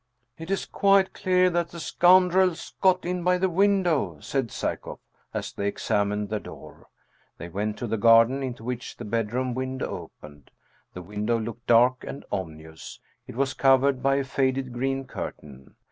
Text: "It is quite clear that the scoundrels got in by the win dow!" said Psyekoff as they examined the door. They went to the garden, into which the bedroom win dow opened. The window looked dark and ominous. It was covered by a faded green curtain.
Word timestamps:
"It 0.39 0.49
is 0.49 0.65
quite 0.65 1.13
clear 1.13 1.51
that 1.51 1.69
the 1.69 1.79
scoundrels 1.79 2.73
got 2.81 3.05
in 3.05 3.23
by 3.23 3.37
the 3.37 3.51
win 3.51 3.83
dow!" 3.83 4.17
said 4.19 4.49
Psyekoff 4.49 4.97
as 5.31 5.53
they 5.53 5.67
examined 5.67 6.29
the 6.29 6.39
door. 6.39 6.87
They 7.37 7.49
went 7.49 7.77
to 7.77 7.85
the 7.85 7.99
garden, 7.99 8.41
into 8.41 8.63
which 8.63 8.97
the 8.97 9.05
bedroom 9.05 9.53
win 9.53 9.77
dow 9.77 9.87
opened. 10.09 10.49
The 10.95 11.03
window 11.03 11.39
looked 11.39 11.67
dark 11.67 12.03
and 12.03 12.25
ominous. 12.31 12.99
It 13.27 13.35
was 13.35 13.53
covered 13.53 14.01
by 14.01 14.15
a 14.15 14.23
faded 14.23 14.73
green 14.73 15.05
curtain. 15.05 15.75